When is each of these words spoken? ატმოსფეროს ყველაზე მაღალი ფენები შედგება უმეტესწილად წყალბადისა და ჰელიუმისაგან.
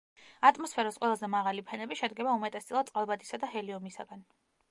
ატმოსფეროს 0.49 0.95
ყველაზე 1.01 1.29
მაღალი 1.33 1.65
ფენები 1.67 1.99
შედგება 2.01 2.33
უმეტესწილად 2.39 2.89
წყალბადისა 2.91 3.41
და 3.45 3.53
ჰელიუმისაგან. 3.57 4.27